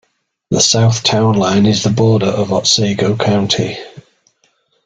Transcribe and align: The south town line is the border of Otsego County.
The 0.49 0.59
south 0.61 1.03
town 1.03 1.35
line 1.35 1.67
is 1.67 1.83
the 1.83 1.91
border 1.91 2.25
of 2.25 2.51
Otsego 2.51 3.15
County. 3.15 3.77